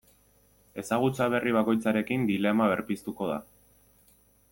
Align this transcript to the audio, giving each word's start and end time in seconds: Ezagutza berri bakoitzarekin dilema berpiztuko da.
Ezagutza 0.83 1.27
berri 1.33 1.53
bakoitzarekin 1.57 2.25
dilema 2.31 2.71
berpiztuko 2.73 3.29
da. 3.33 3.37